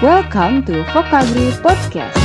Welcome 0.00 0.64
to 0.64 0.80
Vocabulary 0.96 1.52
Podcast. 1.60 2.16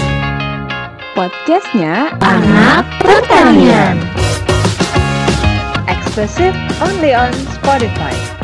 Podcastnya 1.12 2.16
Anak 2.24 2.88
Pertanian. 3.04 4.00
eksklusif 5.84 6.56
only 6.80 7.12
on 7.12 7.36
Spotify. 7.52 8.35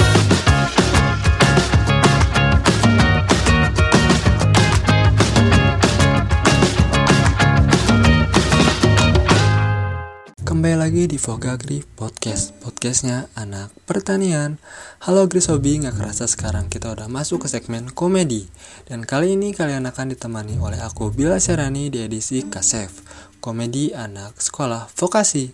Kembali 10.61 10.77
lagi 10.77 11.09
di 11.09 11.17
Vogagri 11.17 11.81
Podcast. 11.81 12.53
Podcastnya 12.61 13.25
anak 13.33 13.73
pertanian. 13.89 14.61
Halo 15.01 15.25
Grisobi, 15.25 15.81
nggak 15.81 15.97
kerasa 15.97 16.29
sekarang 16.29 16.69
kita 16.69 16.93
udah 16.93 17.09
masuk 17.09 17.41
ke 17.41 17.47
segmen 17.49 17.89
komedi. 17.89 18.45
Dan 18.85 19.01
kali 19.09 19.33
ini 19.33 19.57
kalian 19.57 19.89
akan 19.89 20.13
ditemani 20.13 20.61
oleh 20.61 20.77
aku 20.77 21.09
Bila 21.09 21.41
Syarani 21.41 21.89
di 21.89 22.05
edisi 22.05 22.45
Kasef 22.45 22.93
Komedi 23.41 23.89
anak 23.97 24.37
sekolah 24.37 24.85
vokasi. 24.93 25.49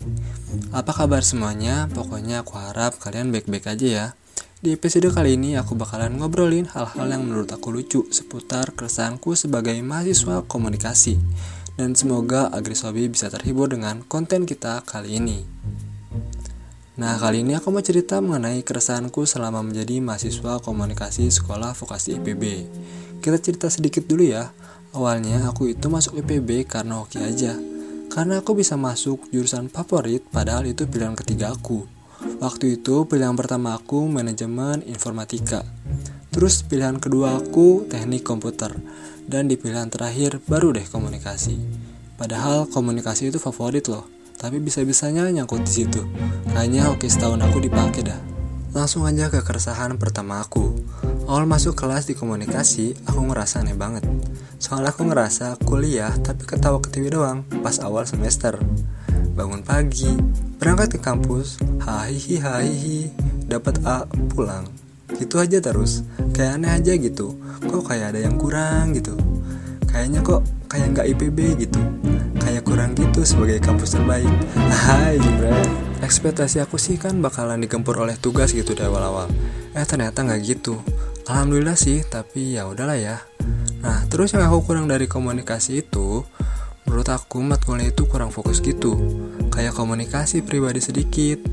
Apa 0.75 0.91
kabar 0.91 1.23
semuanya? 1.23 1.88
Pokoknya 1.88 2.44
aku 2.44 2.59
harap 2.59 2.99
kalian 2.99 3.31
baik-baik 3.31 3.63
aja 3.63 3.88
ya. 3.88 4.05
Di 4.59 4.75
episode 4.75 5.08
kali 5.16 5.39
ini 5.39 5.55
aku 5.55 5.80
bakalan 5.80 6.19
ngobrolin 6.19 6.67
hal-hal 6.67 7.08
yang 7.08 7.23
menurut 7.23 7.47
aku 7.47 7.71
lucu 7.71 8.03
seputar 8.11 8.75
keresahanku 8.75 9.39
sebagai 9.39 9.80
mahasiswa 9.80 10.44
komunikasi 10.44 11.16
dan 11.77 11.94
semoga 11.94 12.49
Agrisobi 12.49 13.05
bisa 13.05 13.30
terhibur 13.30 13.70
dengan 13.70 14.02
konten 14.02 14.49
kita 14.49 14.81
kali 14.84 15.22
ini. 15.22 15.45
Nah, 16.98 17.13
kali 17.22 17.45
ini 17.45 17.53
aku 17.53 17.70
mau 17.70 17.86
cerita 17.86 18.17
mengenai 18.17 18.66
keresahanku 18.66 19.30
selama 19.30 19.62
menjadi 19.62 20.02
mahasiswa 20.02 20.58
komunikasi 20.58 21.30
sekolah 21.30 21.77
vokasi 21.77 22.17
IPB. 22.17 22.44
Kita 23.22 23.38
cerita 23.38 23.70
sedikit 23.70 24.09
dulu 24.09 24.26
ya. 24.26 24.50
Awalnya 24.97 25.45
aku 25.45 25.69
itu 25.69 25.94
masuk 25.94 26.17
IPB 26.17 26.66
karena 26.66 26.97
hoki 26.97 27.22
aja. 27.22 27.53
Karena 28.09 28.41
aku 28.41 28.58
bisa 28.58 28.73
masuk 28.81 29.30
jurusan 29.30 29.69
favorit 29.69 30.25
padahal 30.34 30.66
itu 30.66 30.89
pilihan 30.89 31.14
ketiga 31.14 31.53
aku. 31.53 31.86
Waktu 32.41 32.81
itu 32.81 33.06
pilihan 33.06 33.38
pertama 33.38 33.78
aku 33.78 34.09
manajemen 34.09 34.81
informatika. 34.89 35.62
Terus 36.34 36.66
pilihan 36.66 36.97
kedua 36.97 37.38
aku 37.38 37.86
teknik 37.86 38.25
komputer 38.25 38.73
dan 39.28 39.52
di 39.52 39.59
pilihan 39.59 39.92
terakhir 39.92 40.39
baru 40.47 40.72
deh 40.73 40.88
komunikasi. 40.88 41.59
Padahal 42.17 42.66
komunikasi 42.66 43.30
itu 43.30 43.38
favorit 43.38 43.86
loh, 43.92 44.08
tapi 44.39 44.58
bisa-bisanya 44.58 45.28
nyangkut 45.30 45.61
di 45.67 45.84
situ. 45.84 46.02
Kayaknya 46.50 46.89
oke 46.89 47.06
setahun 47.06 47.44
aku 47.44 47.61
dipakai 47.61 48.02
dah. 48.08 48.17
Langsung 48.73 49.06
aja 49.06 49.30
ke 49.30 49.44
keresahan 49.44 50.00
pertama 50.00 50.42
aku. 50.42 50.73
Awal 51.28 51.44
masuk 51.45 51.75
kelas 51.75 52.08
di 52.08 52.16
komunikasi, 52.16 52.95
aku 53.06 53.19
ngerasa 53.28 53.61
aneh 53.61 53.75
banget. 53.75 54.08
Soalnya 54.58 54.95
aku 54.95 55.06
ngerasa 55.06 55.59
kuliah 55.62 56.16
tapi 56.23 56.47
ketawa 56.47 56.80
ke 56.81 56.89
TV 56.89 57.12
doang 57.14 57.44
pas 57.62 57.78
awal 57.84 58.08
semester. 58.08 58.58
Bangun 59.38 59.62
pagi, 59.62 60.09
berangkat 60.58 60.97
ke 60.97 61.00
kampus, 61.03 61.62
hahihi 61.86 62.41
hahihi, 62.41 63.00
dapat 63.45 63.78
A, 63.86 64.09
pulang. 64.34 64.86
Gitu 65.16 65.39
aja 65.39 65.63
terus, 65.63 66.03
kayak 66.36 66.59
aneh 66.59 66.72
aja 66.75 66.91
gitu. 67.00 67.39
Kok 67.63 67.88
kayak 67.88 68.11
ada 68.11 68.19
yang 68.19 68.36
kurang 68.36 68.91
gitu. 68.91 69.16
Kayaknya 69.88 70.19
kok 70.19 70.44
kayak 70.67 70.88
nggak 70.91 71.08
IPB 71.16 71.38
gitu. 71.63 71.80
Kayak 72.44 72.67
kurang 72.67 72.91
gitu 72.91 73.23
sebagai 73.23 73.63
kampus 73.63 73.95
terbaik. 73.95 74.28
Hai 74.83 75.16
Jibran. 75.16 75.63
Ekspektasi 76.03 76.59
aku 76.59 76.75
sih 76.75 77.00
kan 77.00 77.23
bakalan 77.23 77.63
digempur 77.63 77.95
oleh 78.03 78.19
tugas 78.19 78.52
gitu 78.52 78.75
di 78.75 78.83
awal-awal. 78.83 79.31
Eh 79.72 79.88
ternyata 79.88 80.28
nggak 80.28 80.41
gitu. 80.44 80.75
Alhamdulillah 81.28 81.80
sih, 81.80 82.03
tapi 82.03 82.59
ya 82.59 82.67
udahlah 82.67 83.00
ya. 83.00 83.23
Nah, 83.83 84.03
terus 84.11 84.35
yang 84.35 84.44
aku 84.44 84.72
kurang 84.72 84.91
dari 84.91 85.08
komunikasi 85.08 85.88
itu, 85.88 86.23
menurut 86.83 87.08
aku 87.08 87.39
matkulnya 87.39 87.91
itu 87.91 88.08
kurang 88.08 88.31
fokus 88.31 88.59
gitu. 88.59 88.95
Kayak 89.51 89.75
komunikasi 89.75 90.44
pribadi 90.44 90.79
sedikit, 90.79 91.44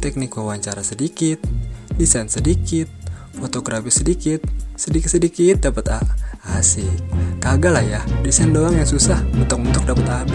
teknik 0.00 0.32
wawancara 0.32 0.80
sedikit, 0.80 1.40
desain 2.00 2.32
sedikit, 2.32 2.88
fotografi 3.36 3.92
sedikit, 3.92 4.40
sedikit-sedikit 4.72 5.68
dapat 5.68 5.84
A. 5.92 6.00
Asik. 6.56 6.88
Kagak 7.36 7.76
lah 7.76 7.84
ya, 7.84 8.00
desain 8.24 8.48
doang 8.48 8.72
yang 8.72 8.88
susah, 8.88 9.20
mentok-mentok 9.36 9.84
dapat 9.84 10.08
AB. 10.08 10.32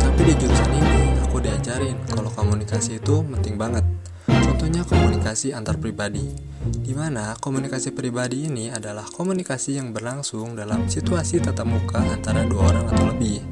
Tapi 0.00 0.20
di 0.24 0.32
jurusan 0.40 0.72
ini 0.72 1.20
aku 1.20 1.36
diajarin 1.36 2.00
kalau 2.08 2.32
komunikasi 2.32 2.96
itu 2.96 3.20
penting 3.28 3.60
banget. 3.60 3.84
Contohnya 4.24 4.88
komunikasi 4.88 5.52
antar 5.52 5.76
pribadi. 5.76 6.24
Di 6.64 6.96
mana 6.96 7.36
komunikasi 7.36 7.92
pribadi 7.92 8.48
ini 8.48 8.72
adalah 8.72 9.04
komunikasi 9.04 9.76
yang 9.76 9.92
berlangsung 9.92 10.56
dalam 10.56 10.88
situasi 10.88 11.44
tatap 11.44 11.68
muka 11.68 12.00
antara 12.00 12.48
dua 12.48 12.72
orang 12.72 12.88
atau 12.88 13.04
lebih. 13.12 13.44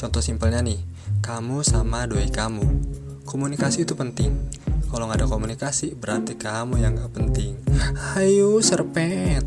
Contoh 0.00 0.24
simpelnya 0.24 0.64
nih, 0.64 0.80
kamu 1.20 1.60
sama 1.60 2.08
doi 2.08 2.32
kamu. 2.32 2.64
Komunikasi 3.28 3.84
itu 3.84 3.92
penting. 3.92 4.32
Kalau 4.94 5.10
nggak 5.10 5.26
ada 5.26 5.26
komunikasi, 5.26 5.98
berarti 5.98 6.38
kamu 6.38 6.78
yang 6.78 6.94
nggak 6.94 7.10
penting. 7.10 7.58
Ayo 8.14 8.62
serpet. 8.62 9.42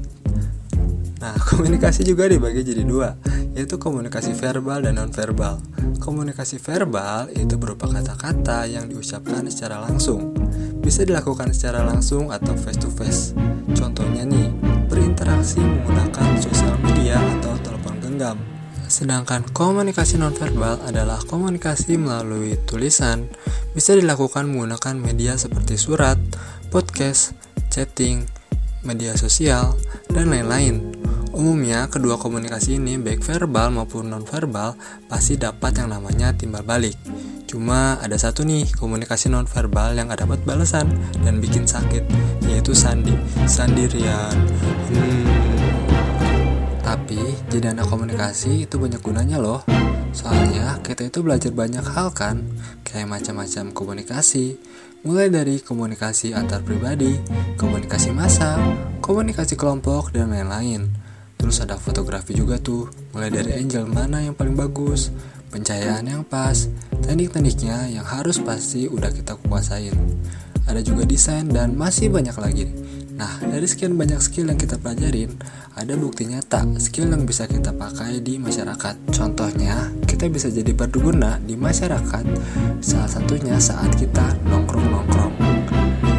Nah, 1.24 1.40
komunikasi 1.56 2.04
juga 2.04 2.28
dibagi 2.28 2.68
jadi 2.68 2.84
dua, 2.84 3.16
yaitu 3.56 3.80
komunikasi 3.80 4.36
verbal 4.36 4.84
dan 4.84 5.00
nonverbal. 5.00 5.64
Komunikasi 6.04 6.60
verbal 6.60 7.32
itu 7.32 7.56
berupa 7.56 7.88
kata-kata 7.88 8.68
yang 8.68 8.92
diucapkan 8.92 9.48
secara 9.48 9.80
langsung. 9.88 10.36
Bisa 10.84 11.08
dilakukan 11.08 11.56
secara 11.56 11.80
langsung 11.88 12.28
atau 12.28 12.52
face 12.52 12.84
to 12.84 12.92
face. 12.92 13.32
Contohnya 13.72 14.28
nih, 14.28 14.52
berinteraksi 14.92 15.64
menggunakan 15.64 16.44
sosial 16.44 16.76
media 16.84 17.24
atau 17.40 17.56
telepon 17.64 17.96
genggam. 18.04 18.57
Sedangkan 18.98 19.46
komunikasi 19.54 20.18
nonverbal 20.18 20.82
adalah 20.82 21.22
komunikasi 21.22 22.02
melalui 22.02 22.58
tulisan, 22.66 23.30
bisa 23.78 23.94
dilakukan 23.94 24.50
menggunakan 24.50 24.98
media 24.98 25.38
seperti 25.38 25.78
surat, 25.78 26.18
podcast, 26.74 27.38
chatting, 27.70 28.26
media 28.82 29.14
sosial, 29.14 29.78
dan 30.10 30.34
lain-lain. 30.34 30.98
Umumnya, 31.30 31.86
kedua 31.94 32.18
komunikasi 32.18 32.82
ini, 32.82 32.98
baik 32.98 33.22
verbal 33.22 33.70
maupun 33.70 34.10
nonverbal, 34.10 34.74
pasti 35.06 35.38
dapat 35.38 35.78
yang 35.78 35.94
namanya 35.94 36.34
timbal 36.34 36.66
balik. 36.66 36.98
Cuma 37.46 38.02
ada 38.02 38.18
satu 38.18 38.42
nih 38.42 38.66
komunikasi 38.82 39.30
nonverbal 39.30 39.94
yang 39.94 40.10
gak 40.10 40.26
dapat 40.26 40.42
balasan 40.42 40.90
dan 41.22 41.38
bikin 41.38 41.70
sakit, 41.70 42.02
yaitu 42.50 42.74
sandi, 42.74 43.14
sendirian. 43.46 44.34
Hmm. 44.90 45.47
Tapi 46.88 47.20
jadi 47.52 47.76
anak 47.76 47.92
komunikasi 47.92 48.64
itu 48.64 48.80
banyak 48.80 49.04
gunanya 49.04 49.44
loh. 49.44 49.60
Soalnya 50.16 50.80
kita 50.80 51.12
itu 51.12 51.20
belajar 51.20 51.52
banyak 51.52 51.84
hal 51.84 52.16
kan, 52.16 52.48
kayak 52.88 53.12
macam-macam 53.12 53.76
komunikasi, 53.76 54.56
mulai 55.04 55.28
dari 55.28 55.60
komunikasi 55.60 56.32
antar 56.32 56.64
pribadi, 56.64 57.20
komunikasi 57.60 58.16
massa, 58.16 58.56
komunikasi 59.04 59.60
kelompok 59.60 60.16
dan 60.16 60.32
lain-lain. 60.32 60.88
Terus 61.36 61.60
ada 61.60 61.76
fotografi 61.76 62.32
juga 62.32 62.56
tuh, 62.56 62.88
mulai 63.12 63.36
dari 63.36 63.60
angle 63.60 63.84
mana 63.84 64.24
yang 64.24 64.32
paling 64.32 64.56
bagus, 64.56 65.12
pencahayaan 65.52 66.08
yang 66.08 66.24
pas, 66.24 66.72
teknik-tekniknya 67.04 68.00
yang 68.00 68.08
harus 68.08 68.40
pasti 68.40 68.88
udah 68.88 69.12
kita 69.12 69.36
kuasain. 69.36 69.92
Ada 70.64 70.80
juga 70.80 71.04
desain 71.04 71.52
dan 71.52 71.76
masih 71.76 72.08
banyak 72.08 72.36
lagi. 72.40 72.72
Nah, 73.18 73.42
dari 73.42 73.66
sekian 73.66 73.98
banyak 73.98 74.22
skill 74.22 74.46
yang 74.46 74.62
kita 74.62 74.78
pelajarin, 74.78 75.34
ada 75.74 75.98
bukti 75.98 76.30
nyata 76.30 76.62
skill 76.78 77.10
yang 77.10 77.26
bisa 77.26 77.50
kita 77.50 77.74
pakai 77.74 78.22
di 78.22 78.38
masyarakat. 78.38 79.10
Contohnya, 79.10 79.90
kita 80.06 80.30
bisa 80.30 80.54
jadi 80.54 80.70
berguna 80.70 81.42
di 81.42 81.58
masyarakat, 81.58 82.26
salah 82.78 83.10
satunya 83.10 83.58
saat 83.58 83.90
kita 83.98 84.38
nongkrong-nongkrong. 84.46 85.34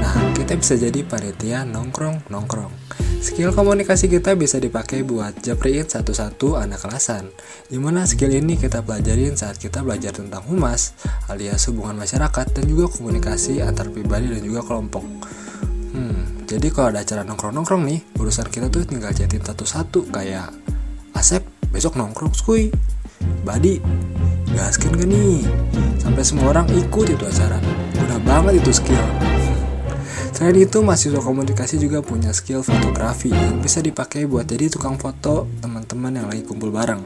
Nah, 0.02 0.34
kita 0.34 0.58
bisa 0.58 0.74
jadi 0.74 1.06
panitia 1.06 1.62
nongkrong-nongkrong. 1.70 2.74
Skill 3.18 3.50
komunikasi 3.50 4.06
kita 4.06 4.34
bisa 4.38 4.58
dipakai 4.58 5.02
buat 5.06 5.38
japriin 5.42 5.86
satu-satu 5.86 6.54
anak 6.58 6.82
kelasan. 6.86 7.30
Di 7.66 7.78
mana 7.78 8.06
skill 8.06 8.30
ini 8.30 8.54
kita 8.54 8.82
pelajarin 8.82 9.38
saat 9.38 9.58
kita 9.58 9.86
belajar 9.86 10.14
tentang 10.14 10.42
humas, 10.46 10.98
alias 11.30 11.66
hubungan 11.70 11.98
masyarakat 11.98 12.46
dan 12.58 12.64
juga 12.66 12.90
komunikasi 12.90 13.62
antar 13.62 13.90
pribadi 13.90 14.30
dan 14.30 14.42
juga 14.42 14.62
kelompok. 14.66 15.02
Hmm, 15.98 16.27
jadi 16.48 16.72
kalau 16.72 16.96
ada 16.96 17.04
acara 17.04 17.28
nongkrong-nongkrong 17.28 17.84
nih, 17.84 18.00
urusan 18.16 18.48
kita 18.48 18.72
tuh 18.72 18.88
tinggal 18.88 19.12
chatin 19.12 19.44
satu-satu 19.44 20.08
kayak 20.08 20.48
Asep, 21.12 21.44
besok 21.68 22.00
nongkrong 22.00 22.32
skuy. 22.32 22.72
Badi, 23.44 23.76
gaskin 24.56 24.96
gak 24.96 25.12
nih? 25.12 25.44
Sampai 26.00 26.24
semua 26.24 26.56
orang 26.56 26.64
ikut 26.72 27.04
itu 27.04 27.20
acara. 27.20 27.60
Udah 28.00 28.16
banget 28.24 28.64
itu 28.64 28.80
skill. 28.80 29.04
Selain 30.32 30.56
itu, 30.56 30.80
mahasiswa 30.80 31.20
komunikasi 31.20 31.76
juga 31.76 32.00
punya 32.00 32.32
skill 32.32 32.64
fotografi 32.64 33.28
yang 33.28 33.60
bisa 33.60 33.84
dipakai 33.84 34.24
buat 34.24 34.48
jadi 34.48 34.72
tukang 34.72 34.96
foto 34.96 35.44
teman-teman 35.60 36.16
yang 36.16 36.26
lagi 36.32 36.48
kumpul 36.48 36.72
bareng. 36.72 37.04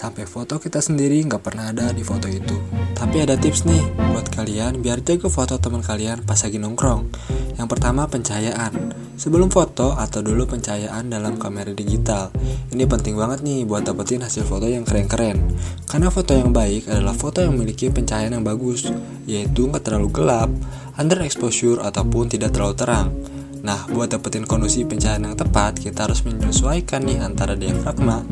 Sampai 0.00 0.24
foto 0.24 0.56
kita 0.56 0.80
sendiri 0.80 1.20
nggak 1.28 1.44
pernah 1.44 1.76
ada 1.76 1.92
di 1.92 2.00
foto 2.00 2.24
itu. 2.24 2.56
Tapi 2.96 3.20
ada 3.20 3.36
tips 3.36 3.68
nih 3.68 3.84
buat 4.16 4.32
kalian 4.32 4.80
biar 4.80 5.04
jaga 5.04 5.28
foto 5.28 5.60
teman 5.60 5.84
kalian 5.84 6.24
pas 6.24 6.40
lagi 6.40 6.56
nongkrong. 6.56 7.12
Yang 7.60 7.68
pertama 7.68 8.08
pencahayaan. 8.08 8.96
Sebelum 9.20 9.52
foto 9.52 9.92
atau 9.92 10.24
dulu 10.24 10.48
pencahayaan 10.48 11.12
dalam 11.12 11.36
kamera 11.36 11.76
digital. 11.76 12.32
Ini 12.72 12.88
penting 12.88 13.12
banget 13.12 13.44
nih 13.44 13.68
buat 13.68 13.84
dapetin 13.84 14.24
hasil 14.24 14.48
foto 14.48 14.64
yang 14.64 14.88
keren-keren. 14.88 15.36
Karena 15.84 16.08
foto 16.08 16.32
yang 16.32 16.56
baik 16.56 16.88
adalah 16.88 17.12
foto 17.12 17.44
yang 17.44 17.60
memiliki 17.60 17.92
pencahayaan 17.92 18.40
yang 18.40 18.46
bagus, 18.48 18.88
yaitu 19.28 19.68
nggak 19.68 19.84
terlalu 19.84 20.08
gelap, 20.16 20.48
under 20.96 21.20
exposure 21.20 21.76
ataupun 21.76 22.32
tidak 22.32 22.56
terlalu 22.56 22.72
terang. 22.72 23.12
Nah, 23.60 23.84
buat 23.92 24.08
dapetin 24.08 24.48
kondisi 24.48 24.88
pencahayaan 24.88 25.28
yang 25.32 25.36
tepat, 25.36 25.76
kita 25.76 26.08
harus 26.08 26.24
menyesuaikan 26.24 27.04
nih 27.04 27.20
antara 27.20 27.52
diafragma, 27.52 28.24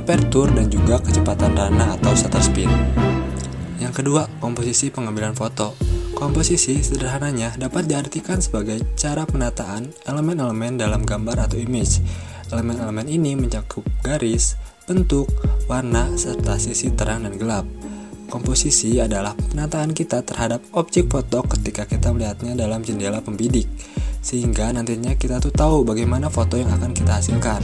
aperture, 0.00 0.48
dan 0.56 0.72
juga 0.72 0.96
kecepatan 1.04 1.52
rana 1.52 2.00
atau 2.00 2.16
shutter 2.16 2.40
speed. 2.40 2.70
Yang 3.76 4.00
kedua, 4.00 4.24
komposisi 4.40 4.88
pengambilan 4.88 5.36
foto. 5.36 5.76
Komposisi 6.16 6.80
sederhananya 6.80 7.60
dapat 7.60 7.88
diartikan 7.88 8.40
sebagai 8.40 8.80
cara 8.96 9.28
penataan 9.28 9.92
elemen-elemen 10.08 10.80
dalam 10.80 11.04
gambar 11.04 11.48
atau 11.48 11.60
image. 11.60 12.00
Elemen-elemen 12.48 13.08
ini 13.08 13.36
mencakup 13.36 13.84
garis, 14.00 14.56
bentuk, 14.88 15.28
warna, 15.68 16.08
serta 16.16 16.56
sisi 16.56 16.92
terang 16.96 17.28
dan 17.28 17.36
gelap. 17.36 17.68
Komposisi 18.32 18.96
adalah 18.96 19.36
penataan 19.36 19.92
kita 19.92 20.24
terhadap 20.24 20.64
objek 20.72 21.10
foto 21.10 21.44
ketika 21.44 21.84
kita 21.84 22.14
melihatnya 22.14 22.54
dalam 22.56 22.80
jendela 22.80 23.20
pembidik 23.20 23.66
sehingga 24.20 24.72
nantinya 24.72 25.16
kita 25.16 25.40
tuh 25.40 25.52
tahu 25.52 25.82
bagaimana 25.84 26.28
foto 26.28 26.60
yang 26.60 26.68
akan 26.72 26.92
kita 26.92 27.20
hasilkan. 27.20 27.60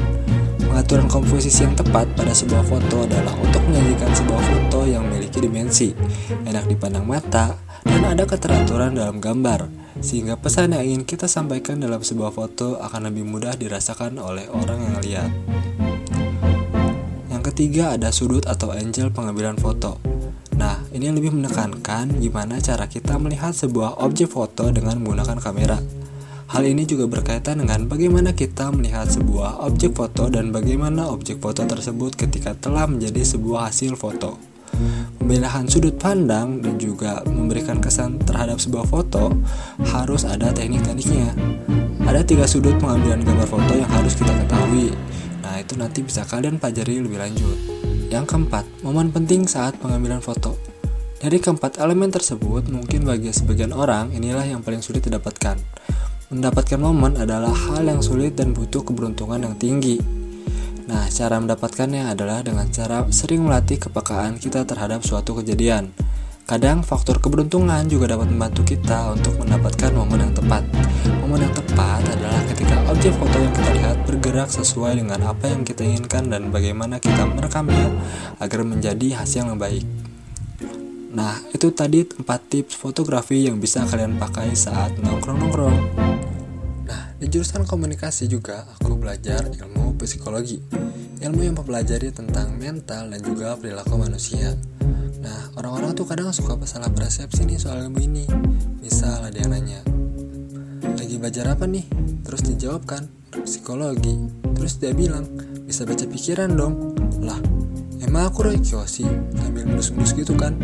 Pengaturan 0.61 1.09
komposisi 1.09 1.65
yang 1.65 1.73
tepat 1.73 2.05
pada 2.13 2.37
sebuah 2.37 2.65
foto 2.67 3.09
adalah 3.09 3.33
untuk 3.41 3.65
menyajikan 3.65 4.13
sebuah 4.13 4.43
foto 4.45 4.85
yang 4.85 5.09
memiliki 5.09 5.41
dimensi, 5.41 5.95
enak 6.45 6.69
dipandang 6.69 7.09
mata, 7.09 7.57
dan 7.87 8.03
ada 8.05 8.29
keteraturan 8.29 8.93
dalam 8.93 9.23
gambar, 9.23 9.71
sehingga 10.05 10.37
pesan 10.37 10.77
yang 10.77 10.85
ingin 10.85 11.03
kita 11.09 11.31
sampaikan 11.31 11.81
dalam 11.81 12.03
sebuah 12.05 12.35
foto 12.35 12.77
akan 12.83 13.09
lebih 13.09 13.25
mudah 13.25 13.57
dirasakan 13.57 14.21
oleh 14.21 14.51
orang 14.53 14.79
yang 14.85 14.97
lihat. 15.01 15.31
Yang 17.33 17.43
ketiga 17.55 17.97
ada 17.97 18.13
sudut 18.13 18.45
atau 18.45 18.75
angle 18.75 19.15
pengambilan 19.15 19.57
foto. 19.57 19.97
Nah, 20.57 20.81
ini 20.93 21.13
lebih 21.13 21.37
menekankan 21.37 22.17
gimana 22.21 22.61
cara 22.61 22.89
kita 22.89 23.21
melihat 23.21 23.53
sebuah 23.53 24.01
objek 24.01 24.33
foto 24.33 24.73
dengan 24.73 25.01
menggunakan 25.01 25.41
kamera. 25.41 25.79
Hal 26.47 26.63
ini 26.63 26.87
juga 26.87 27.11
berkaitan 27.11 27.59
dengan 27.59 27.91
bagaimana 27.91 28.31
kita 28.31 28.71
melihat 28.71 29.11
sebuah 29.11 29.67
objek 29.67 29.99
foto 29.99 30.31
dan 30.31 30.55
bagaimana 30.55 31.11
objek 31.11 31.43
foto 31.43 31.67
tersebut 31.67 32.15
ketika 32.15 32.55
telah 32.55 32.87
menjadi 32.87 33.27
sebuah 33.27 33.67
hasil 33.67 33.99
foto. 33.99 34.39
Pemilihan 35.19 35.67
sudut 35.67 35.99
pandang 35.99 36.63
dan 36.63 36.79
juga 36.79 37.27
memberikan 37.27 37.83
kesan 37.83 38.23
terhadap 38.23 38.63
sebuah 38.63 38.87
foto 38.87 39.35
harus 39.91 40.23
ada 40.23 40.55
teknik-tekniknya. 40.55 41.35
Ada 42.07 42.23
tiga 42.23 42.47
sudut 42.47 42.79
pengambilan 42.79 43.27
gambar 43.27 43.49
foto 43.51 43.73
yang 43.75 43.91
harus 43.91 44.15
kita 44.15 44.31
ketahui. 44.47 44.95
Nah, 45.43 45.59
itu 45.59 45.75
nanti 45.75 46.07
bisa 46.07 46.23
kalian 46.23 46.63
pelajari 46.63 47.03
lebih 47.03 47.19
lanjut. 47.19 47.59
Yang 48.07 48.25
keempat, 48.31 48.63
momen 48.87 49.11
penting 49.11 49.51
saat 49.51 49.75
pengambilan 49.83 50.23
foto. 50.23 50.55
Dari 51.17 51.43
keempat 51.43 51.83
elemen 51.83 52.15
tersebut, 52.15 52.71
mungkin 52.71 53.03
bagi 53.03 53.35
sebagian 53.35 53.75
orang 53.75 54.15
inilah 54.15 54.47
yang 54.47 54.63
paling 54.63 54.79
sulit 54.79 55.03
didapatkan. 55.03 55.59
Mendapatkan 56.27 56.83
momen 56.83 57.15
adalah 57.23 57.55
hal 57.55 57.87
yang 57.87 58.03
sulit 58.03 58.35
dan 58.35 58.51
butuh 58.51 58.83
keberuntungan 58.83 59.47
yang 59.47 59.55
tinggi. 59.55 60.03
Nah, 60.91 61.07
cara 61.07 61.39
mendapatkannya 61.39 62.11
adalah 62.11 62.43
dengan 62.43 62.67
cara 62.67 63.07
sering 63.15 63.47
melatih 63.47 63.79
kepekaan 63.79 64.35
kita 64.35 64.67
terhadap 64.67 65.07
suatu 65.07 65.39
kejadian. 65.39 65.95
Kadang 66.43 66.83
faktor 66.83 67.23
keberuntungan 67.23 67.87
juga 67.87 68.19
dapat 68.19 68.27
membantu 68.35 68.67
kita 68.67 69.15
untuk 69.15 69.39
mendapatkan 69.39 69.95
momen 69.95 70.27
yang 70.27 70.35
tepat. 70.35 70.67
Momen 71.23 71.47
yang 71.47 71.55
tepat 71.55 72.03
adalah 72.03 72.43
ketika 72.51 72.77
objek 72.91 73.15
foto 73.15 73.37
yang 73.39 73.55
kita 73.55 73.71
lihat 73.79 73.97
bergerak 74.11 74.51
sesuai 74.51 74.99
dengan 74.99 75.31
apa 75.31 75.47
yang 75.47 75.63
kita 75.63 75.87
inginkan 75.87 76.27
dan 76.27 76.51
bagaimana 76.51 76.99
kita 76.99 77.23
merekamnya 77.23 77.87
agar 78.43 78.67
menjadi 78.67 79.23
hasil 79.23 79.47
yang 79.47 79.63
baik. 79.63 79.87
Nah, 81.15 81.39
itu 81.55 81.71
tadi 81.71 82.03
4 82.03 82.27
tips 82.51 82.75
fotografi 82.75 83.47
yang 83.47 83.63
bisa 83.63 83.87
kalian 83.87 84.19
pakai 84.19 84.59
saat 84.59 84.99
nongkrong-nongkrong. 84.99 86.06
Di 87.17 87.33
jurusan 87.33 87.65
komunikasi 87.65 88.29
juga 88.29 88.69
aku 88.77 88.93
belajar 89.01 89.49
ilmu 89.49 89.97
psikologi. 89.97 90.61
Ilmu 91.17 91.41
yang 91.41 91.57
mempelajari 91.57 92.13
tentang 92.13 92.53
mental 92.61 93.09
dan 93.09 93.21
juga 93.25 93.57
perilaku 93.57 93.97
manusia. 93.97 94.53
Nah 95.25 95.49
orang-orang 95.57 95.97
tuh 95.97 96.05
kadang 96.05 96.29
suka 96.37 96.61
salah 96.69 96.93
persepsi 96.93 97.49
nih 97.49 97.57
soal 97.57 97.89
ilmu 97.89 98.05
ini. 98.05 98.25
Misal 98.87 99.19
ada 99.19 99.35
yang 99.35 99.51
nanya 99.51 99.83
Lagi 100.95 101.19
belajar 101.19 101.51
apa 101.51 101.67
nih? 101.67 101.83
Terus 102.23 102.47
dijawab 102.47 102.87
kan 102.87 103.11
Psikologi. 103.43 104.15
Terus 104.55 104.79
dia 104.79 104.95
bilang 104.95 105.27
Bisa 105.67 105.83
baca 105.83 106.07
pikiran 106.07 106.55
dong. 106.55 106.95
Lah 107.19 107.43
Emang 107.99 108.31
aku 108.31 108.47
Roy 108.47 108.63
Kiyoshi 108.63 109.09
Sambil 109.35 109.67
ngelus-ngelus 109.67 110.15
gitu 110.15 110.39
kan? 110.39 110.55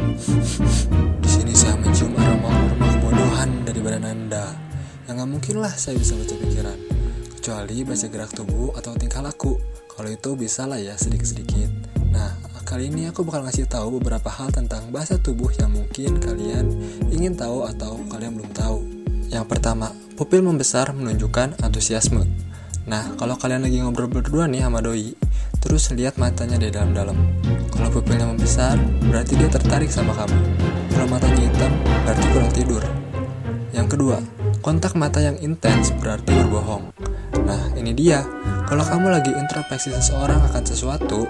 Di 1.24 1.28
sini 1.32 1.50
saya 1.50 1.74
mencium 1.82 2.14
aroma-aroma 2.14 2.91
Ya 5.12 5.20
nggak 5.20 5.28
mungkin 5.28 5.60
lah 5.60 5.76
saya 5.76 6.00
bisa 6.00 6.16
baca 6.16 6.32
pikiran 6.40 6.78
Kecuali 7.36 7.84
baca 7.84 8.06
gerak 8.08 8.32
tubuh 8.32 8.72
atau 8.72 8.96
tingkah 8.96 9.20
laku. 9.20 9.60
Kalau 9.92 10.08
itu 10.08 10.32
bisa 10.40 10.64
lah 10.64 10.80
ya 10.80 10.96
sedikit-sedikit. 10.96 11.68
Nah, 12.16 12.32
kali 12.64 12.88
ini 12.88 13.12
aku 13.12 13.20
bakal 13.20 13.44
ngasih 13.44 13.68
tahu 13.68 14.00
beberapa 14.00 14.32
hal 14.32 14.48
tentang 14.56 14.88
bahasa 14.88 15.20
tubuh 15.20 15.52
yang 15.60 15.68
mungkin 15.68 16.16
kalian 16.16 16.64
ingin 17.12 17.36
tahu 17.36 17.68
atau 17.68 18.00
kalian 18.08 18.40
belum 18.40 18.56
tahu. 18.56 18.88
Yang 19.28 19.52
pertama, 19.52 19.92
pupil 20.16 20.40
membesar 20.48 20.96
menunjukkan 20.96 21.60
antusiasme. 21.60 22.24
Nah, 22.88 23.12
kalau 23.20 23.36
kalian 23.36 23.68
lagi 23.68 23.84
ngobrol 23.84 24.08
berdua 24.08 24.48
nih 24.48 24.64
sama 24.64 24.80
doi 24.80 25.12
Terus 25.60 25.92
lihat 25.92 26.16
matanya 26.16 26.56
di 26.56 26.72
dalam-dalam. 26.72 27.20
Kalau 27.68 27.92
pupilnya 27.92 28.24
membesar, 28.32 28.80
berarti 29.12 29.36
dia 29.36 29.52
tertarik 29.52 29.92
sama 29.92 30.16
kamu. 30.16 30.40
Kalau 30.88 31.04
matanya 31.04 31.52
hitam, 31.52 31.72
berarti 32.00 32.24
kurang 32.32 32.52
tidur. 32.56 32.82
Yang 33.76 33.88
kedua, 33.92 34.41
Kontak 34.62 34.94
mata 34.94 35.18
yang 35.18 35.34
intens 35.42 35.90
berarti 35.98 36.30
berbohong. 36.30 36.94
Nah, 37.42 37.74
ini 37.74 37.90
dia. 37.90 38.22
Kalau 38.70 38.86
kamu 38.86 39.10
lagi 39.10 39.34
introspeksi 39.34 39.90
seseorang 39.90 40.38
akan 40.38 40.62
sesuatu, 40.62 41.26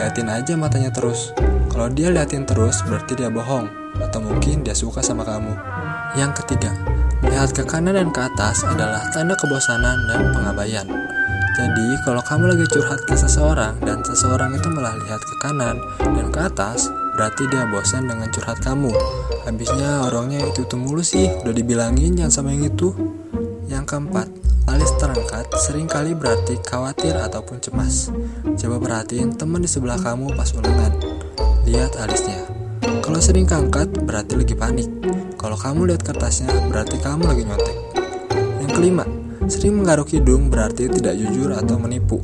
liatin 0.00 0.32
aja 0.32 0.56
matanya 0.56 0.88
terus. 0.88 1.36
Kalau 1.68 1.92
dia 1.92 2.08
liatin 2.08 2.48
terus, 2.48 2.80
berarti 2.88 3.20
dia 3.20 3.28
bohong. 3.28 3.68
Atau 4.00 4.24
mungkin 4.24 4.64
dia 4.64 4.72
suka 4.72 5.04
sama 5.04 5.28
kamu. 5.28 5.52
Yang 6.16 6.40
ketiga, 6.40 6.72
melihat 7.20 7.52
ke 7.52 7.68
kanan 7.68 8.00
dan 8.00 8.08
ke 8.16 8.20
atas 8.24 8.64
adalah 8.64 9.04
tanda 9.12 9.36
kebosanan 9.36 10.00
dan 10.08 10.32
pengabaian. 10.32 10.88
Jadi, 11.60 11.88
kalau 12.08 12.24
kamu 12.24 12.56
lagi 12.56 12.64
curhat 12.72 13.04
ke 13.04 13.12
seseorang 13.12 13.76
dan 13.84 14.00
seseorang 14.00 14.56
itu 14.56 14.72
malah 14.72 14.96
lihat 15.04 15.20
ke 15.20 15.34
kanan 15.44 15.76
dan 16.00 16.26
ke 16.32 16.40
atas, 16.40 16.88
berarti 17.14 17.46
dia 17.50 17.66
bosan 17.68 18.06
dengan 18.06 18.28
curhat 18.30 18.58
kamu. 18.62 18.92
Habisnya 19.48 20.04
orangnya 20.06 20.44
itu 20.46 20.62
itu 20.66 20.76
mulu 20.76 21.02
sih, 21.02 21.26
udah 21.42 21.54
dibilangin 21.54 22.18
jangan 22.18 22.32
sama 22.32 22.54
yang 22.54 22.70
itu. 22.70 22.92
Yang 23.70 23.84
keempat, 23.94 24.26
alis 24.70 24.90
terangkat 24.98 25.46
sering 25.62 25.86
kali 25.86 26.14
berarti 26.14 26.58
khawatir 26.62 27.14
ataupun 27.14 27.58
cemas. 27.62 28.10
Coba 28.58 28.76
perhatiin 28.78 29.34
teman 29.34 29.62
di 29.62 29.70
sebelah 29.70 29.98
kamu 29.98 30.34
pas 30.34 30.50
ulangan. 30.54 30.92
Lihat 31.66 31.98
alisnya. 32.02 32.46
Kalau 33.00 33.20
sering 33.22 33.46
kangkat 33.46 33.90
berarti 34.06 34.38
lagi 34.38 34.54
panik. 34.54 34.88
Kalau 35.40 35.56
kamu 35.56 35.90
lihat 35.90 36.02
kertasnya 36.04 36.52
berarti 36.68 37.00
kamu 37.00 37.26
lagi 37.26 37.42
nyontek. 37.48 37.76
Yang 38.60 38.70
kelima, 38.76 39.04
sering 39.50 39.80
menggaruk 39.80 40.12
hidung 40.12 40.52
berarti 40.52 40.86
tidak 40.86 41.16
jujur 41.16 41.50
atau 41.56 41.80
menipu. 41.80 42.22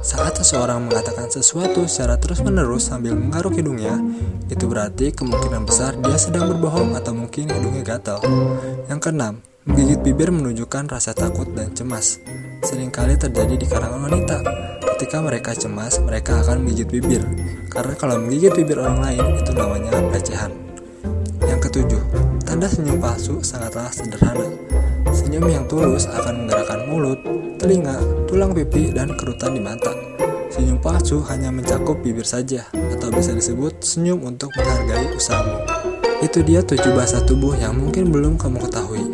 Saat 0.00 0.40
seseorang 0.40 0.88
mengatakan 0.88 1.28
sesuatu 1.28 1.84
secara 1.84 2.16
terus-menerus 2.16 2.88
sambil 2.88 3.12
menggaruk 3.12 3.52
hidungnya, 3.52 4.00
itu 4.48 4.64
berarti 4.64 5.12
kemungkinan 5.12 5.68
besar 5.68 5.92
dia 6.00 6.16
sedang 6.16 6.48
berbohong 6.48 6.96
atau 6.96 7.12
mungkin 7.12 7.52
hidungnya 7.52 7.84
gatal. 7.84 8.24
Yang 8.88 9.00
keenam, 9.04 9.44
menggigit 9.68 10.00
bibir 10.00 10.32
menunjukkan 10.32 10.88
rasa 10.88 11.12
takut 11.12 11.52
dan 11.52 11.76
cemas. 11.76 12.16
Seringkali 12.64 13.20
terjadi 13.20 13.60
di 13.60 13.66
kalangan 13.68 14.08
wanita. 14.08 14.40
Ketika 14.96 15.20
mereka 15.20 15.52
cemas, 15.52 16.00
mereka 16.00 16.40
akan 16.40 16.64
menggigit 16.64 16.88
bibir. 16.88 17.22
Karena 17.68 17.92
kalau 17.92 18.16
menggigit 18.24 18.56
bibir 18.56 18.80
orang 18.80 19.04
lain, 19.04 19.24
itu 19.36 19.52
namanya 19.52 20.00
pelecehan. 20.00 20.52
Yang 21.44 21.60
ketujuh, 21.68 22.02
tanda 22.48 22.72
senyum 22.72 22.96
palsu 23.04 23.44
sangatlah 23.44 23.92
sederhana. 23.92 24.48
Senyum 25.30 25.46
yang 25.46 25.66
tulus 25.70 26.10
akan 26.10 26.42
menggerakkan 26.42 26.90
mulut, 26.90 27.22
telinga, 27.54 28.02
tulang 28.26 28.50
pipi, 28.50 28.90
dan 28.90 29.14
kerutan 29.14 29.54
di 29.54 29.62
mata. 29.62 29.94
Senyum 30.50 30.82
palsu 30.82 31.22
hanya 31.30 31.54
mencakup 31.54 32.02
bibir 32.02 32.26
saja, 32.26 32.66
atau 32.74 33.14
bisa 33.14 33.30
disebut 33.30 33.78
senyum 33.78 34.26
untuk 34.26 34.50
menghargai 34.58 35.14
usahamu. 35.14 35.62
Itu 36.18 36.42
dia 36.42 36.66
tujuh 36.66 36.90
bahasa 36.98 37.22
tubuh 37.22 37.54
yang 37.54 37.78
mungkin 37.78 38.10
belum 38.10 38.42
kamu 38.42 38.58
ketahui. 38.58 39.06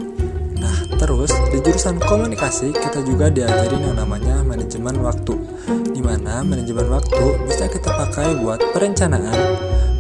Nah, 0.56 0.88
Terus, 0.96 1.36
di 1.52 1.60
jurusan 1.60 2.00
komunikasi 2.00 2.72
kita 2.72 3.04
juga 3.04 3.28
diajarin 3.28 3.84
yang 3.84 4.00
namanya 4.00 4.40
manajemen 4.40 4.96
waktu. 5.04 5.36
Di 5.68 6.00
mana 6.00 6.40
manajemen 6.40 6.96
waktu 6.96 7.44
bisa 7.44 7.68
kita 7.68 7.92
pakai 7.92 8.40
buat 8.40 8.64
perencanaan, 8.72 9.36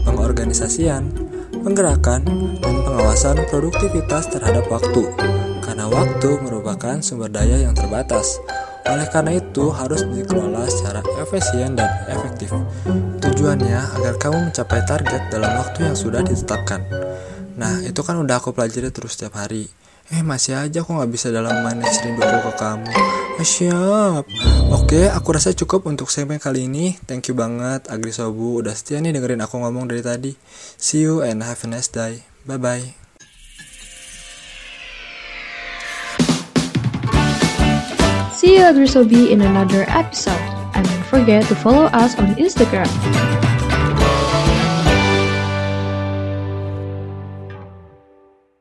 pengorganisasian, 0.08 1.12
penggerakan, 1.60 2.24
dan 2.64 2.74
pengawasan 2.88 3.36
produktivitas 3.52 4.32
terhadap 4.32 4.64
waktu. 4.72 5.35
Karena 5.76 5.92
waktu 5.92 6.40
merupakan 6.40 6.96
sumber 7.04 7.28
daya 7.28 7.60
yang 7.60 7.76
terbatas. 7.76 8.40
Oleh 8.88 9.04
karena 9.12 9.36
itu, 9.36 9.68
harus 9.76 10.08
dikelola 10.08 10.64
secara 10.72 11.04
efisien 11.20 11.76
dan 11.76 11.92
efektif. 12.08 12.48
Tujuannya 13.20 13.84
agar 14.00 14.16
kamu 14.16 14.48
mencapai 14.48 14.80
target 14.88 15.28
dalam 15.28 15.52
waktu 15.60 15.84
yang 15.84 15.92
sudah 15.92 16.24
ditetapkan. 16.24 16.80
Nah, 17.60 17.84
itu 17.84 18.00
kan 18.00 18.16
udah 18.16 18.40
aku 18.40 18.56
pelajari 18.56 18.88
terus 18.88 19.20
setiap 19.20 19.36
hari. 19.36 19.68
Eh 20.08 20.24
masih 20.24 20.56
aja 20.56 20.80
aku 20.80 20.96
nggak 20.96 21.12
bisa 21.12 21.28
dalam 21.28 21.60
manage 21.60 22.00
rinduku 22.08 22.38
ke 22.46 22.52
kamu 22.62 22.94
ah, 22.94 23.42
Siap 23.42 24.24
Oke 24.70 25.10
aku 25.10 25.28
rasa 25.34 25.50
cukup 25.50 25.82
untuk 25.90 26.14
segmen 26.14 26.38
kali 26.38 26.70
ini 26.70 26.94
Thank 27.10 27.26
you 27.26 27.34
banget 27.34 27.90
Agri 27.90 28.14
Sobu 28.14 28.62
Udah 28.62 28.70
setia 28.70 29.02
nih 29.02 29.10
dengerin 29.10 29.42
aku 29.42 29.58
ngomong 29.58 29.90
dari 29.90 30.06
tadi 30.06 30.30
See 30.78 31.02
you 31.02 31.26
and 31.26 31.42
have 31.42 31.58
a 31.58 31.66
nice 31.66 31.90
day 31.90 32.22
Bye 32.46 32.54
See 38.46 38.54
you 38.54 38.62
Agri 38.62 38.86
Sobi 38.86 39.30
in 39.32 39.40
another 39.40 39.84
episode. 39.88 40.38
And 40.78 40.86
don't 40.86 41.06
forget 41.06 41.42
to 41.48 41.56
follow 41.56 41.86
us 41.86 42.16
on 42.16 42.36
Instagram. 42.36 42.86